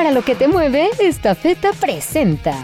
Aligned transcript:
Para 0.00 0.12
lo 0.12 0.24
que 0.24 0.34
te 0.34 0.48
mueve, 0.48 0.88
esta 1.00 1.34
feta 1.34 1.74
presenta. 1.74 2.56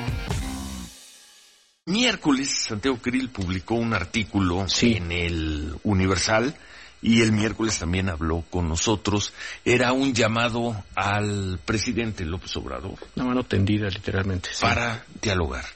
Miércoles, 1.85 2.65
Santiago 2.66 2.97
Krill 2.97 3.28
publicó 3.28 3.74
un 3.74 3.93
artículo 3.93 4.64
en 4.80 5.12
el 5.12 5.74
Universal 5.82 6.56
y 7.02 7.20
el 7.20 7.32
miércoles 7.32 7.78
también 7.78 8.08
habló 8.08 8.42
con 8.48 8.70
nosotros. 8.70 9.34
Era 9.66 9.92
un 9.92 10.14
llamado 10.14 10.82
al 10.94 11.60
presidente 11.62 12.24
López 12.24 12.56
Obrador. 12.56 12.94
Una 13.17 13.26
mano 13.26 13.44
tendida, 13.44 13.90
literalmente. 13.90 14.48
Para 14.58 15.04
dialogar. 15.21 15.66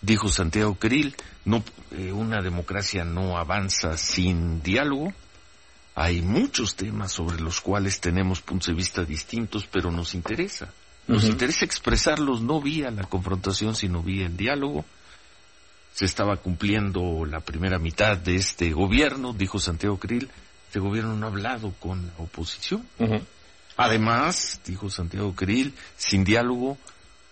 Dijo 0.00 0.28
Santiago 0.28 0.74
Krill, 0.74 1.14
no, 1.44 1.62
eh, 1.92 2.10
una 2.10 2.42
democracia 2.42 3.04
no 3.04 3.38
avanza 3.38 3.96
sin 3.96 4.60
diálogo. 4.60 5.12
Hay 5.94 6.20
muchos 6.20 6.74
temas 6.74 7.12
sobre 7.12 7.40
los 7.40 7.60
cuales 7.60 8.00
tenemos 8.00 8.40
puntos 8.40 8.66
de 8.66 8.74
vista 8.74 9.04
distintos, 9.04 9.68
pero 9.70 9.92
nos 9.92 10.12
interesa. 10.12 10.68
Nos 11.06 11.24
interesa 11.24 11.64
expresarlos 11.64 12.42
no 12.42 12.60
vía 12.60 12.90
la 12.90 13.04
confrontación, 13.04 13.76
sino 13.76 14.02
vía 14.02 14.26
el 14.26 14.36
diálogo. 14.36 14.84
Se 15.94 16.04
estaba 16.04 16.36
cumpliendo 16.36 17.24
la 17.24 17.40
primera 17.40 17.78
mitad 17.78 18.16
de 18.18 18.36
este 18.36 18.72
gobierno, 18.72 19.32
dijo 19.32 19.58
Santiago 19.58 19.98
Krill. 19.98 20.28
Este 20.66 20.80
gobierno 20.80 21.14
no 21.14 21.26
ha 21.26 21.30
hablado 21.30 21.72
con 21.78 22.06
la 22.06 22.12
oposición. 22.18 22.84
Además, 23.76 24.60
dijo 24.66 24.90
Santiago 24.90 25.34
Krill, 25.34 25.74
sin 25.96 26.24
diálogo, 26.24 26.76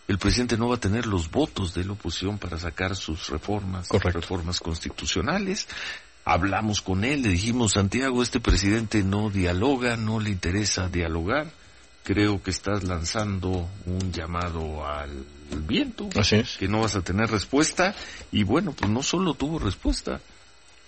el 0.07 0.19
presidente 0.19 0.57
no 0.57 0.69
va 0.69 0.77
a 0.77 0.81
tener 0.81 1.07
los 1.07 1.31
votos 1.31 1.75
de 1.75 1.85
la 1.85 1.93
oposición 1.93 2.39
para 2.39 2.59
sacar 2.59 2.95
sus 2.95 3.29
reformas, 3.29 3.89
reformas 3.89 4.61
constitucionales. 4.61 5.67
Hablamos 6.25 6.81
con 6.81 7.05
él, 7.05 7.23
le 7.23 7.31
dijimos, 7.31 7.73
Santiago, 7.73 8.23
este 8.23 8.41
presidente 8.41 9.03
no 9.03 9.31
dialoga, 9.31 9.97
no 9.97 10.21
le 10.21 10.31
interesa 10.31 10.89
dialogar 10.89 11.51
creo 12.05 12.41
que 12.43 12.51
estás 12.51 12.85
lanzando 12.85 13.69
un 13.87 14.13
llamado 14.13 14.87
al 14.87 15.25
viento, 15.67 16.09
Así 16.17 16.37
es. 16.37 16.57
que 16.59 16.69
no 16.69 16.81
vas 16.81 16.95
a 16.95 17.03
tener 17.03 17.31
respuesta, 17.31 17.95
y 18.31 18.45
bueno, 18.45 18.73
pues 18.73 18.91
no 18.91 19.03
solo 19.03 19.35
tuvo 19.35 19.59
respuesta, 19.59 20.21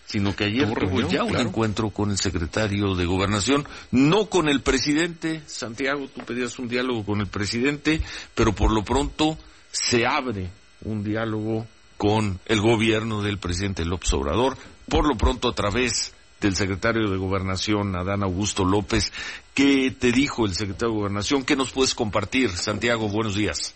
sino 0.05 0.37
que 0.37 0.45
ayer 0.45 0.73
tuvo 0.73 1.09
ya 1.09 1.25
un 1.25 1.37
encuentro 1.37 1.91
con 1.91 2.11
el 2.11 2.19
secretario 2.19 2.95
de 2.95 3.07
Gobernación, 3.07 3.67
no 3.91 4.27
con 4.27 4.49
el 4.49 4.61
presidente, 4.61 5.43
Santiago, 5.47 6.07
tú 6.15 6.21
pedías 6.25 6.59
un 6.59 6.69
diálogo 6.69 7.05
con 7.05 7.21
el 7.21 7.27
presidente, 7.27 8.01
pero 8.35 8.55
por 8.55 8.73
lo 8.73 8.85
pronto 8.85 9.37
se 9.73 10.07
abre 10.07 10.51
un 10.85 11.03
diálogo 11.03 11.67
con 11.97 12.39
el 12.45 12.61
gobierno 12.61 13.23
del 13.23 13.39
presidente 13.39 13.85
López 13.85 14.13
Obrador, 14.13 14.57
por 14.89 15.09
lo 15.09 15.17
pronto 15.17 15.49
a 15.49 15.55
través 15.55 16.13
del 16.41 16.55
secretario 16.55 17.11
de 17.11 17.17
Gobernación, 17.17 17.97
Adán 17.97 18.23
Augusto 18.23 18.65
López. 18.65 19.13
¿Qué 19.55 19.91
te 19.91 20.13
dijo 20.13 20.47
el 20.47 20.55
secretario 20.55 20.95
de 20.95 20.99
Gobernación? 21.01 21.45
¿Qué 21.45 21.57
nos 21.57 21.71
puedes 21.71 21.95
compartir? 21.95 22.51
Santiago, 22.51 23.09
buenos 23.09 23.37
días. 23.37 23.75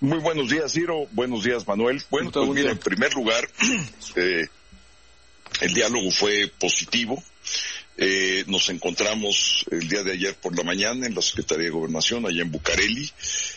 Muy 0.00 0.18
buenos 0.18 0.50
días, 0.50 0.72
Ciro. 0.72 1.06
Buenos 1.12 1.44
días, 1.44 1.66
Manuel. 1.66 2.02
Bueno, 2.10 2.30
pues 2.30 2.48
mira, 2.50 2.70
en 2.70 2.78
primer 2.78 3.14
lugar, 3.14 3.48
eh, 4.16 4.46
el 5.60 5.74
diálogo 5.74 6.10
fue 6.10 6.50
positivo. 6.58 7.22
Eh, 7.98 8.44
nos 8.46 8.68
encontramos 8.68 9.64
el 9.70 9.88
día 9.88 10.02
de 10.02 10.12
ayer 10.12 10.34
por 10.34 10.54
la 10.54 10.62
mañana 10.64 11.06
en 11.06 11.14
la 11.14 11.22
Secretaría 11.22 11.64
de 11.64 11.70
Gobernación, 11.70 12.26
allá 12.26 12.42
en 12.42 12.50
Bucareli, 12.50 13.10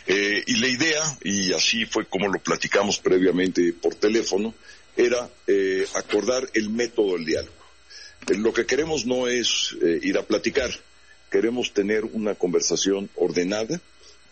eh, 0.08 0.44
y 0.48 0.56
la 0.56 0.68
idea, 0.70 1.04
y 1.26 1.52
así 1.52 1.86
fue 1.86 2.06
como 2.06 2.30
lo 2.30 2.40
platicamos 2.40 3.00
previamente 3.00 3.74
por 3.74 3.96
teléfono, 3.96 4.54
era 4.96 5.30
acordar 5.96 6.50
el 6.54 6.70
método 6.70 7.16
del 7.16 7.26
diálogo. 7.26 7.59
Lo 8.28 8.54
que 8.54 8.66
queremos 8.66 9.06
no 9.06 9.28
es 9.28 9.76
eh, 9.82 10.00
ir 10.04 10.18
a 10.18 10.24
platicar, 10.24 10.70
queremos 11.32 11.74
tener 11.74 12.06
una 12.06 12.36
conversación 12.36 13.10
ordenada, 13.16 13.82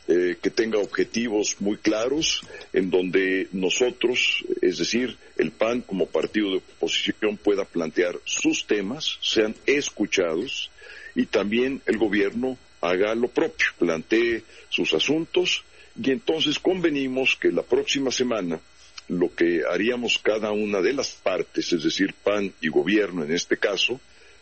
eh, 0.09 0.37
que 0.41 0.49
tenga 0.49 0.79
objetivos 0.79 1.57
muy 1.59 1.77
claros, 1.77 2.41
en 2.71 2.89
donde 2.89 3.49
nosotros, 3.51 4.43
es 4.61 4.77
decir, 4.77 5.17
el 5.35 5.51
PAN 5.51 5.81
como 5.81 6.05
partido 6.05 6.51
de 6.51 6.57
oposición 6.57 7.35
pueda 7.35 7.65
plantear 7.65 8.17
sus 8.23 8.65
temas, 8.65 9.17
sean 9.21 9.53
escuchados 9.65 10.71
y 11.13 11.25
también 11.25 11.81
el 11.87 11.97
gobierno 11.97 12.57
haga 12.79 13.15
lo 13.15 13.27
propio, 13.27 13.67
plantee 13.79 14.43
sus 14.69 14.93
asuntos 14.93 15.63
y 16.01 16.11
entonces 16.11 16.59
convenimos 16.59 17.35
que 17.35 17.51
la 17.51 17.63
próxima 17.63 18.11
semana 18.11 18.61
lo 19.07 19.33
que 19.33 19.63
haríamos 19.69 20.19
cada 20.19 20.51
una 20.51 20.81
de 20.81 20.93
las 20.93 21.11
partes, 21.11 21.71
es 21.71 21.83
decir, 21.83 22.13
PAN 22.23 22.53
y 22.61 22.67
gobierno 22.67 23.23
en 23.23 23.33
este 23.33 23.57
caso, 23.57 23.99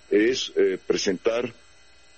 es 0.10 0.52
eh, 0.56 0.78
presentar 0.86 1.54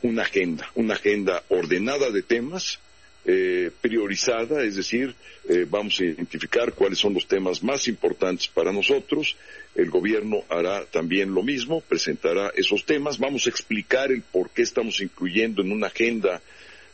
una 0.02 0.24
agenda, 0.24 0.70
una 0.76 0.94
agenda 0.94 1.44
ordenada 1.50 2.10
de 2.12 2.22
temas, 2.22 2.80
eh, 3.26 3.72
priorizada, 3.82 4.64
es 4.64 4.78
decir, 4.78 5.14
eh, 5.50 5.66
vamos 5.70 6.00
a 6.00 6.06
identificar 6.06 6.72
cuáles 6.72 7.00
son 7.00 7.14
los 7.14 7.28
temas 7.28 7.62
más 7.62 7.90
importantes 7.90 8.48
para 8.48 8.72
nosotros. 8.72 9.36
El 9.76 9.90
gobierno 9.90 10.44
hará 10.48 10.86
también 10.86 11.34
lo 11.34 11.44
mismo, 11.44 11.82
presentará 11.82 12.54
esos 12.56 12.86
temas. 12.86 13.18
Vamos 13.18 13.46
a 13.46 13.50
explicar 13.50 14.12
el 14.12 14.22
por 14.22 14.50
qué 14.52 14.62
estamos 14.62 15.02
incluyendo 15.02 15.62
en 15.62 15.74
una 15.74 15.88
agenda 15.88 16.42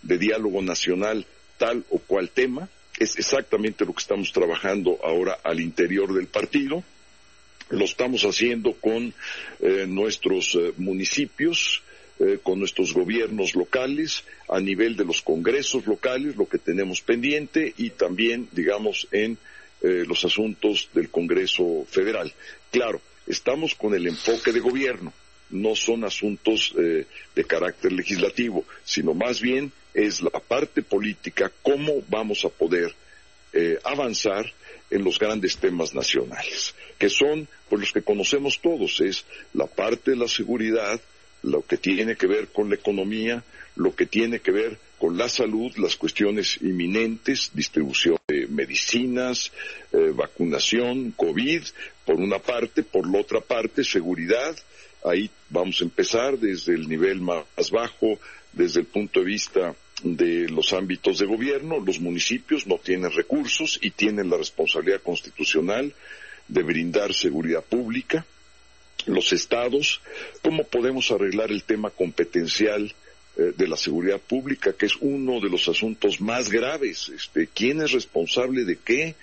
de 0.02 0.18
diálogo 0.18 0.62
nacional 0.64 1.26
tal 1.60 1.86
o 1.92 2.00
cual 2.00 2.30
tema 2.30 2.68
es 3.00 3.18
exactamente 3.18 3.86
lo 3.86 3.94
que 3.94 4.02
estamos 4.02 4.32
trabajando 4.32 5.00
ahora 5.04 5.40
al 5.44 5.60
interior 5.60 6.14
del 6.14 6.28
partido. 6.28 6.84
Lo 7.70 7.86
estamos 7.86 8.24
haciendo 8.24 8.74
con 8.74 9.14
eh, 9.60 9.86
nuestros 9.88 10.56
eh, 10.56 10.74
municipios, 10.78 11.82
eh, 12.20 12.40
con 12.44 12.60
nuestros 12.60 12.94
gobiernos 12.94 13.56
locales, 13.56 14.24
a 14.48 14.60
nivel 14.60 14.96
de 14.96 15.06
los 15.06 15.22
congresos 15.22 15.88
locales, 15.88 16.36
lo 16.36 16.48
que 16.48 16.60
tenemos 16.60 17.02
pendiente, 17.02 17.74
y 17.78 17.92
también, 17.92 18.48
digamos, 18.52 19.08
en 19.12 19.38
los 19.82 20.24
asuntos 20.24 20.90
del 20.94 21.10
Congreso 21.10 21.86
Federal. 21.90 22.32
Claro, 22.72 23.02
estamos 23.28 23.76
con 23.76 23.94
el 23.94 24.08
enfoque 24.08 24.54
de 24.54 24.62
gobierno, 24.62 25.12
no 25.50 25.76
son 25.76 26.04
asuntos 26.04 26.74
de 26.76 27.44
carácter 27.46 27.92
legislativo, 27.92 28.66
sino 28.84 29.14
más 29.14 29.40
bien 29.40 29.72
es 29.94 30.22
la 30.22 30.32
parte 30.32 30.82
política, 30.82 31.52
cómo 31.62 32.02
vamos 32.10 32.44
a 32.46 32.50
poder 32.50 32.94
eh, 33.54 33.78
avanzar 33.84 34.52
en 34.90 35.04
los 35.04 35.20
grandes 35.20 35.58
temas 35.58 35.94
nacionales, 35.94 36.74
que 36.98 37.10
son 37.10 37.48
pues, 37.70 37.82
los 37.82 37.92
que 37.92 38.02
conocemos 38.02 38.60
todos, 38.62 39.00
es 39.02 39.26
la 39.54 39.68
parte 39.68 40.12
de 40.12 40.18
la 40.18 40.28
seguridad, 40.28 41.00
lo 41.44 41.62
que 41.64 41.78
tiene 41.78 42.16
que 42.16 42.28
ver 42.28 42.48
con 42.48 42.70
la 42.70 42.76
economía, 42.76 43.44
lo 43.76 43.96
que 43.96 44.06
tiene 44.06 44.40
que 44.40 44.52
ver 44.52 44.78
con 44.98 45.18
la 45.18 45.30
salud, 45.30 45.72
las 45.78 45.98
cuestiones 45.98 46.58
inminentes, 46.62 47.52
distribución 47.54 48.18
de 48.28 48.48
medicinas, 48.48 49.52
eh, 49.92 50.12
vacunación, 50.16 51.12
COVID, 51.12 51.64
por 52.06 52.16
una 52.16 52.40
parte, 52.40 52.84
por 52.84 53.12
la 53.12 53.20
otra 53.20 53.40
parte, 53.42 53.84
seguridad. 53.84 54.56
Ahí 55.04 55.30
vamos 55.50 55.82
a 55.82 55.84
empezar 55.84 56.38
desde 56.38 56.74
el 56.74 56.88
nivel 56.88 57.22
más 57.22 57.72
bajo, 57.72 58.20
desde 58.54 58.82
el 58.82 58.86
punto 58.86 59.20
de 59.20 59.26
vista 59.26 59.76
de 60.04 60.50
los 60.50 60.74
ámbitos 60.74 61.20
de 61.20 61.26
gobierno, 61.26 61.80
los 61.80 62.00
municipios 62.00 62.68
no 62.68 62.78
tienen 62.78 63.12
recursos 63.12 63.80
y 63.82 63.92
tienen 63.92 64.30
la 64.30 64.38
responsabilidad 64.38 65.02
constitucional 65.02 65.94
de 66.48 66.64
brindar 66.64 67.14
seguridad 67.14 67.64
pública, 67.64 68.26
los 69.06 69.32
estados, 69.34 70.02
cómo 70.42 70.66
podemos 70.66 71.10
arreglar 71.12 71.52
el 71.52 71.64
tema 71.64 71.90
competencial 71.90 72.94
eh, 73.38 73.54
de 73.56 73.68
la 73.68 73.78
seguridad 73.78 74.20
pública, 74.20 74.74
que 74.74 74.86
es 74.86 74.96
uno 75.00 75.40
de 75.40 75.50
los 75.50 75.68
asuntos 75.68 76.22
más 76.22 76.50
graves. 76.50 77.10
Este, 77.10 77.48
¿Quién 77.48 77.82
es 77.82 77.92
responsable 77.92 78.66
de 78.66 78.78
qué? 78.78 79.16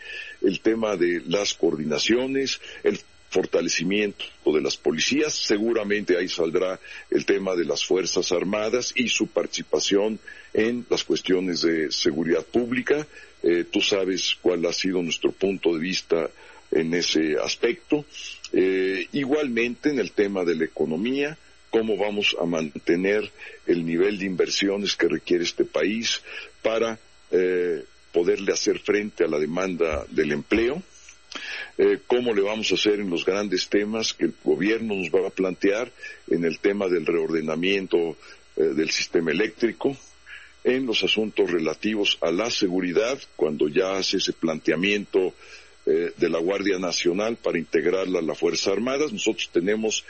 El 0.43 0.61
tema 0.61 0.97
de 0.97 1.23
las 1.27 1.55
coordinaciones, 1.55 2.61
el 2.83 2.99
fortalecimiento 3.31 4.25
de 4.45 4.61
las 4.61 4.77
policías, 4.77 5.33
seguramente 5.33 6.19
ahí 6.19 6.29
saldrá 6.29 6.81
el 7.11 7.25
tema 7.25 7.55
de 7.55 7.65
las 7.65 7.85
Fuerzas 7.85 8.33
Armadas 8.33 8.93
y 8.97 9.09
su 9.09 9.29
participación 9.29 10.19
en 10.53 10.85
las 10.91 11.05
cuestiones 11.05 11.63
de 11.63 11.93
seguridad 11.93 12.45
pública. 12.45 13.07
Eh, 13.43 13.65
tú 13.71 13.81
sabes 13.81 14.37
cuál 14.43 14.67
ha 14.67 14.73
sido 14.73 15.01
nuestro 15.01 15.31
punto 15.31 15.73
de 15.73 15.81
vista 15.81 16.29
en 16.73 16.93
ese 16.93 17.37
aspecto. 17.43 18.05
Eh, 18.53 19.07
igualmente 19.13 19.91
en 19.91 20.01
el 20.01 20.11
tema 20.11 20.45
de 20.45 20.57
la 20.57 20.65
economía, 20.65 21.39
cómo 21.71 21.97
vamos 21.97 22.37
a 22.41 22.47
mantener 22.47 23.31
el 23.65 23.87
nivel 23.87 24.19
de 24.19 24.27
inversiones 24.27 24.97
que 24.97 25.07
requiere 25.07 25.45
este 25.45 25.65
país 25.65 26.21
para 26.63 26.99
eh, 27.31 27.85
poderle 28.13 28.53
hacer 28.53 28.81
frente 28.81 29.23
a 29.23 29.29
la 29.29 29.39
demanda 29.39 30.05
del 30.11 30.33
empleo 30.33 30.83
eh, 31.79 31.99
cómo 32.07 32.35
le 32.35 32.43
vamos 32.43 32.71
a 32.71 32.75
hacer 32.75 33.01
en 33.01 33.11
los 33.11 33.25
grandes 33.25 33.69
temas 33.69 34.13
que 34.13 34.27
el 34.27 34.35
gobierno 34.45 34.95
nos 34.95 35.09
va 35.09 35.27
a 35.27 35.31
plantear 35.31 35.91
en 36.29 36.45
el 36.45 36.59
tema 36.59 36.89
del 36.89 37.07
reordenamiento 37.07 38.17
eh, 38.57 38.63
del 38.63 38.91
sistema 38.91 39.31
eléctrico, 39.31 39.97
en 40.65 40.87
los 40.87 41.03
asuntos 41.03 41.51
relativos 41.51 42.19
a 42.21 42.31
la 42.31 42.51
seguridad, 42.51 43.19
cuando 43.37 43.69
ya 43.69 43.97
hace 43.97 44.19
ese 44.19 44.33
planteamiento 44.33 45.35
eh, 45.87 46.13
de 46.17 46.29
la 46.29 46.39
Guardia 46.39 46.79
Nacional 46.79 47.37
para 47.37 47.59
integrarla 47.59 48.19
a 48.19 48.23
las 48.23 48.39
Fuerzas 48.39 48.69
Armadas. 48.69 49.13
Nosotros 49.13 49.51
tenemos 49.53 50.05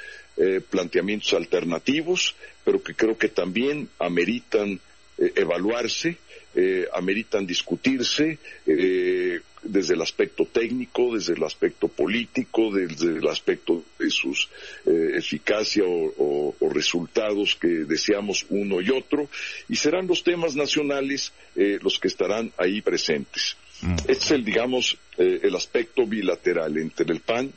planteamientos 0.70 1.34
alternativos, 1.34 2.34
pero 2.64 2.82
que 2.82 2.94
creo 2.94 3.18
que 3.18 3.28
también 3.28 3.90
ameritan 3.98 4.80
eh, 5.20 5.34
evaluarse, 5.36 6.16
eh, 6.54 6.88
ameritan 6.94 7.46
discutirse 7.46 8.38
eh, 8.66 9.40
desde 9.62 9.94
el 9.94 10.02
aspecto 10.02 10.46
técnico, 10.46 11.14
desde 11.14 11.34
el 11.34 11.44
aspecto 11.44 11.88
político, 11.88 12.72
desde 12.72 13.18
el 13.18 13.28
aspecto 13.28 13.84
de 13.98 14.10
sus 14.10 14.48
eh, 14.86 15.12
eficacia 15.16 15.84
o, 15.86 16.54
resultados 16.72 17.56
que 17.56 17.68
deseamos 17.68 18.46
uno 18.48 18.80
y 18.80 18.90
otro, 18.90 19.28
y 19.68 19.76
serán 19.76 20.06
los 20.06 20.22
temas 20.22 20.54
nacionales 20.54 21.32
los 21.54 21.98
que 21.98 22.08
estarán 22.08 22.52
ahí 22.56 22.80
presentes. 22.80 23.56
Mm. 23.82 23.94
Este 24.06 24.12
es 24.12 24.30
el, 24.30 24.44
digamos, 24.44 24.96
el 25.18 25.54
aspecto 25.56 26.06
bilateral 26.06 26.78
entre 26.78 27.12
el 27.12 27.20
PAN 27.20 27.52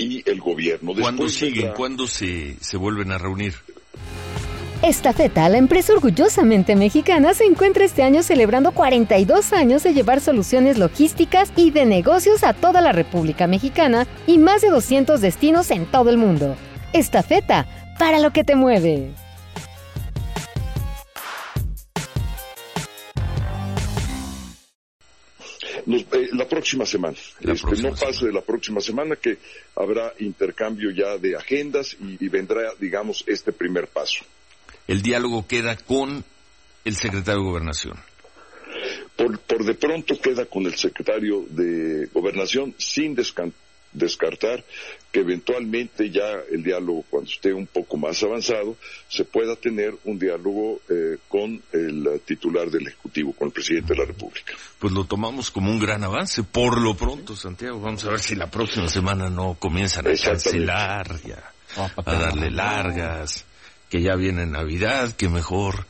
y 0.00 0.28
el 0.28 0.40
gobierno. 0.40 0.94
¿Cuándo 0.94 1.28
siguen? 1.28 1.72
¿Cuándo 1.76 2.06
se, 2.06 2.56
se 2.60 2.76
vuelven 2.78 3.12
a 3.12 3.18
reunir? 3.18 3.54
Estafeta, 4.82 5.46
la 5.50 5.58
empresa 5.58 5.92
orgullosamente 5.92 6.74
mexicana, 6.74 7.34
se 7.34 7.44
encuentra 7.44 7.84
este 7.84 8.02
año 8.02 8.22
celebrando 8.22 8.72
42 8.72 9.52
años 9.52 9.82
de 9.82 9.92
llevar 9.92 10.22
soluciones 10.22 10.78
logísticas 10.78 11.52
y 11.54 11.70
de 11.70 11.84
negocios 11.84 12.44
a 12.44 12.54
toda 12.54 12.80
la 12.80 12.92
República 12.92 13.46
Mexicana 13.46 14.06
y 14.26 14.38
más 14.38 14.62
de 14.62 14.70
200 14.70 15.20
destinos 15.20 15.70
en 15.70 15.84
todo 15.84 16.08
el 16.08 16.16
mundo. 16.16 16.56
Estafeta, 16.94 17.66
para 17.98 18.20
lo 18.20 18.32
que 18.32 18.42
te 18.42 18.56
mueve. 18.56 19.10
Eh, 25.86 26.28
la 26.32 26.48
próxima 26.48 26.86
semana. 26.86 27.18
Este, 27.40 27.82
no 27.82 27.94
pase 27.94 28.26
de 28.26 28.32
la 28.32 28.40
próxima 28.40 28.80
semana 28.80 29.16
que 29.16 29.36
habrá 29.76 30.14
intercambio 30.20 30.90
ya 30.90 31.18
de 31.18 31.36
agendas 31.36 31.98
y 32.00 32.28
vendrá, 32.28 32.72
digamos, 32.78 33.22
este 33.26 33.52
primer 33.52 33.86
paso 33.86 34.24
el 34.90 35.02
diálogo 35.02 35.46
queda 35.46 35.76
con 35.76 36.24
el 36.84 36.96
secretario 36.96 37.42
de 37.42 37.46
Gobernación. 37.46 37.94
Por, 39.14 39.64
de 39.64 39.74
pronto 39.74 40.20
queda 40.20 40.46
con 40.46 40.66
el 40.66 40.74
secretario 40.74 41.44
de 41.48 42.08
Gobernación 42.12 42.74
sin 42.76 43.14
descartar 43.14 44.64
que 45.12 45.20
eventualmente 45.20 46.10
ya 46.10 46.40
el 46.50 46.64
diálogo, 46.64 47.04
cuando 47.08 47.30
esté 47.30 47.52
un 47.52 47.68
poco 47.68 47.98
más 47.98 48.20
avanzado, 48.24 48.76
se 49.06 49.24
pueda 49.24 49.54
tener 49.54 49.94
un 50.06 50.18
diálogo 50.18 50.80
eh, 50.88 51.18
con 51.28 51.62
el 51.72 52.20
titular 52.24 52.68
del 52.68 52.88
Ejecutivo, 52.88 53.32
con 53.32 53.46
el 53.46 53.52
presidente 53.52 53.92
de 53.94 54.00
la 54.00 54.06
República. 54.06 54.54
Pues 54.80 54.92
lo 54.92 55.04
tomamos 55.04 55.52
como 55.52 55.70
un 55.70 55.78
gran 55.78 56.02
avance, 56.02 56.42
por 56.42 56.80
lo 56.80 56.96
pronto, 56.96 57.36
Santiago. 57.36 57.78
Vamos 57.78 58.04
a 58.06 58.10
ver 58.10 58.20
si 58.20 58.34
la 58.34 58.50
próxima 58.50 58.88
semana 58.88 59.30
no 59.30 59.54
comienzan 59.54 60.08
a 60.08 60.16
cancelar, 60.16 61.20
ya, 61.22 61.52
a 61.76 62.12
darle 62.12 62.50
largas 62.50 63.46
que 63.90 64.00
ya 64.00 64.14
viene 64.14 64.46
Navidad, 64.46 65.12
que 65.16 65.28
mejor 65.28 65.84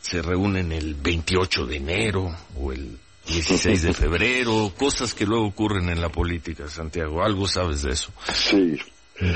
se 0.00 0.22
reúnen 0.22 0.72
el 0.72 0.94
28 0.94 1.66
de 1.66 1.76
enero 1.76 2.34
o 2.56 2.72
el 2.72 2.96
16 3.26 3.82
de 3.82 3.92
febrero, 3.92 4.72
cosas 4.76 5.14
que 5.14 5.26
luego 5.26 5.46
ocurren 5.46 5.88
en 5.88 6.00
la 6.00 6.08
política, 6.08 6.68
Santiago. 6.68 7.22
¿Algo 7.22 7.46
sabes 7.46 7.82
de 7.82 7.92
eso? 7.92 8.12
Sí. 8.32 8.78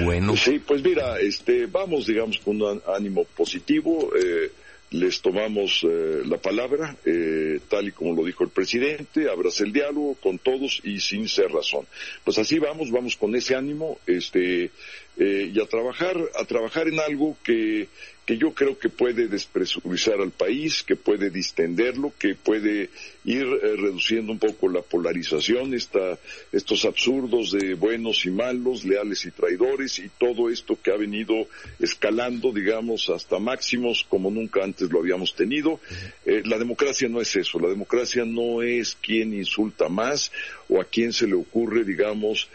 Bueno. 0.03 0.35
Sí, 0.37 0.61
pues 0.67 0.83
mira, 0.83 1.19
este, 1.21 1.67
vamos, 1.67 2.07
digamos, 2.07 2.39
con 2.39 2.63
un 2.63 2.81
ánimo 2.87 3.25
positivo. 3.37 4.11
Eh, 4.17 4.51
les 4.95 5.21
tomamos 5.21 5.85
eh, 5.85 6.23
la 6.25 6.39
palabra, 6.39 6.97
eh, 7.05 7.59
tal 7.69 7.89
y 7.89 7.93
como 7.93 8.15
lo 8.15 8.25
dijo 8.25 8.45
el 8.45 8.51
presidente, 8.51 9.29
abras 9.29 9.61
el 9.61 9.73
diálogo 9.73 10.15
con 10.23 10.39
todos 10.39 10.81
y 10.85 11.01
sin 11.01 11.29
ser 11.29 11.51
razón. 11.51 11.85
Pues 12.23 12.39
así 12.39 12.61
vamos, 12.61 12.93
vamos 12.93 13.17
con 13.17 13.35
ese 13.35 13.57
ánimo, 13.57 13.99
este, 14.07 14.71
eh, 15.17 15.51
y 15.55 15.61
a 15.61 15.67
trabajar, 15.67 16.17
a 16.39 16.45
trabajar 16.45 16.89
en 16.89 16.99
algo 16.99 17.37
que, 17.45 17.89
que 18.27 18.39
yo 18.39 18.55
creo 18.55 18.79
que 18.79 18.89
puede 18.89 19.29
despresurizar 19.29 20.21
al 20.21 20.31
país, 20.31 20.83
que 20.83 20.97
puede 20.97 21.31
distenderlo, 21.31 22.13
que 22.19 22.35
puede 22.35 22.89
ir 23.25 23.43
eh, 23.43 23.77
reduciendo 23.77 24.33
un 24.33 24.39
poco 24.39 24.69
la 24.69 24.81
polarización, 24.81 25.75
esta, 25.75 26.19
estos 26.51 26.85
absurdos 26.85 27.53
de 27.53 27.75
buenos 27.75 28.25
y 28.25 28.31
malos, 28.31 28.85
leales 28.85 29.25
y 29.27 29.31
traidores 29.31 29.99
y 29.99 30.09
todo 30.09 30.49
esto 30.49 30.79
que 30.83 30.91
ha 30.91 30.97
venido 30.97 31.47
escalando, 31.79 32.51
digamos, 32.51 33.11
hasta 33.11 33.39
máximos 33.39 34.07
como 34.09 34.31
nunca 34.31 34.65
antes 34.65 34.91
lo 34.91 35.01
habíamos 35.01 35.35
tenido. 35.35 35.81
Eh, 36.25 36.43
la 36.47 36.59
democracia 36.59 37.09
no 37.09 37.21
es 37.21 37.37
eso, 37.37 37.61
la 37.61 37.69
democracia 37.69 38.25
no 38.25 38.63
es 38.63 38.97
quien 39.01 39.35
insulta 39.35 39.89
más 39.89 40.33
o 40.69 40.81
a 40.81 40.85
quien 40.85 41.13
se 41.13 41.27
le 41.27 41.35
ocurre, 41.35 41.85
digamos, 41.85 42.49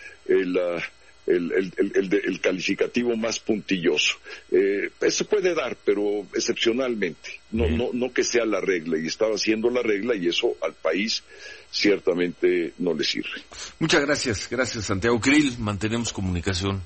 el 1.29 1.73
el, 1.77 2.21
el, 2.25 2.41
calificativo 2.41 3.15
más 3.15 3.39
puntilloso. 3.39 4.15
Eh, 4.51 4.89
se 5.09 5.25
puede 5.25 5.53
dar, 5.53 5.77
pero 5.85 6.25
excepcionalmente, 6.33 7.39
no, 7.51 7.69
no, 7.69 7.89
no 7.93 8.11
que 8.11 8.23
sea 8.23 8.45
la 8.45 8.61
regla, 8.61 8.97
y 8.97 9.07
estaba 9.07 9.37
siendo 9.37 9.69
la 9.69 9.81
regla 9.81 10.15
y 10.15 10.27
eso 10.27 10.55
al 10.61 10.73
país 10.73 11.23
ciertamente 11.71 12.73
no 12.79 12.93
le 12.93 13.03
sirve. 13.03 13.41
Muchas 13.79 14.01
gracias, 14.01 14.47
gracias 14.49 14.85
Santiago 14.85 15.19
Krill, 15.19 15.57
mantenemos 15.59 16.11
comunicación, 16.11 16.81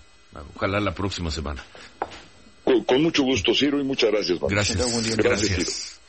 ojalá 0.56 0.80
la 0.80 0.94
próxima 0.94 1.32
semana. 1.32 1.64
Con, 2.64 3.04
mucho 3.04 3.24
gusto, 3.24 3.54
Ciro, 3.54 3.80
y 3.80 3.84
muchas 3.84 4.12
gracias. 4.12 4.40
Gracias, 4.40 5.18
gracias. 5.18 6.00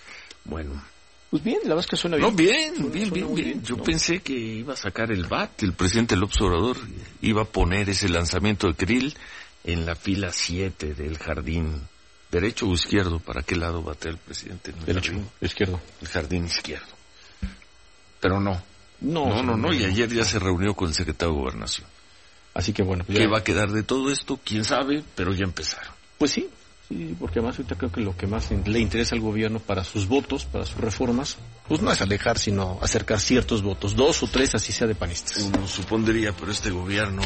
Bueno. 0.44 0.93
Pues 1.30 1.42
bien, 1.42 1.58
la 1.64 1.70
verdad 1.70 1.80
es 1.80 1.86
que 1.86 1.96
suena 1.96 2.16
bien. 2.16 2.30
No, 2.30 2.36
bien, 2.36 2.92
bien, 2.92 3.10
bien, 3.10 3.34
bien. 3.34 3.62
Yo 3.64 3.76
pensé 3.76 4.20
que 4.20 4.32
iba 4.32 4.74
a 4.74 4.76
sacar 4.76 5.10
el 5.10 5.24
BAT, 5.26 5.64
el 5.64 5.72
presidente 5.72 6.16
López 6.16 6.40
Obrador 6.40 6.76
iba 7.22 7.42
a 7.42 7.46
poner 7.46 7.90
ese 7.90 8.08
lanzamiento 8.08 8.68
de 8.68 8.74
Krill 8.74 9.14
en 9.64 9.86
la 9.86 9.94
fila 9.94 10.30
7 10.30 10.94
del 10.94 11.18
jardín. 11.18 11.82
¿Derecho 12.30 12.68
o 12.68 12.74
izquierdo? 12.74 13.18
¿Para 13.18 13.42
qué 13.42 13.56
lado 13.56 13.82
batea 13.82 14.12
el 14.12 14.18
presidente? 14.18 14.72
Derecho, 14.86 15.12
izquierdo. 15.40 15.80
El 16.00 16.08
jardín 16.08 16.46
izquierdo. 16.46 16.86
Pero 18.20 18.40
no. 18.40 18.62
No, 19.00 19.28
no, 19.28 19.42
no, 19.42 19.56
no, 19.56 19.72
y 19.72 19.84
ayer 19.84 20.08
ya 20.08 20.24
se 20.24 20.38
reunió 20.38 20.74
con 20.74 20.88
el 20.88 20.94
secretario 20.94 21.34
de 21.34 21.40
Gobernación. 21.40 21.86
Así 22.54 22.72
que 22.72 22.82
bueno. 22.82 23.04
Pues 23.04 23.18
¿Qué 23.18 23.26
va 23.26 23.38
a 23.38 23.44
quedar 23.44 23.70
de 23.70 23.82
todo 23.82 24.10
esto? 24.10 24.38
¿Quién 24.42 24.64
sabe? 24.64 25.02
Pero 25.14 25.34
ya 25.34 25.44
empezaron. 25.44 25.92
Pues 26.16 26.30
sí, 26.30 26.48
Sí, 26.88 27.16
porque 27.18 27.38
además 27.38 27.56
ahorita 27.58 27.76
creo 27.76 27.90
que 27.90 28.00
lo 28.02 28.16
que 28.16 28.26
más 28.26 28.50
le 28.50 28.78
interesa 28.78 29.14
al 29.14 29.22
gobierno 29.22 29.58
para 29.58 29.84
sus 29.84 30.06
votos, 30.06 30.44
para 30.44 30.66
sus 30.66 30.76
reformas, 30.76 31.38
pues 31.66 31.80
no 31.80 31.90
es 31.90 32.00
alejar, 32.02 32.38
sino 32.38 32.78
acercar 32.82 33.20
ciertos 33.20 33.62
votos, 33.62 33.96
dos 33.96 34.22
o 34.22 34.26
tres, 34.26 34.54
así 34.54 34.70
sea 34.72 34.86
de 34.86 34.94
panistas. 34.94 35.38
Uno 35.38 35.66
supondría, 35.66 36.32
pero 36.32 36.52
este 36.52 36.70
gobierno, 36.70 37.22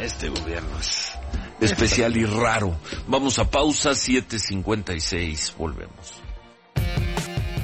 este 0.00 0.28
gobierno 0.28 0.68
es 0.80 1.18
especial 1.60 2.16
y 2.16 2.24
raro. 2.24 2.78
Vamos 3.08 3.40
a 3.40 3.50
pausa 3.50 3.90
7.56, 3.90 5.56
volvemos. 5.56 6.14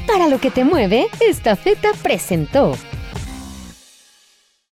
Para 0.06 0.28
lo 0.28 0.40
que 0.40 0.50
te 0.50 0.64
mueve, 0.64 1.06
esta 1.20 1.54
feta 1.54 1.92
presentó. 2.02 2.76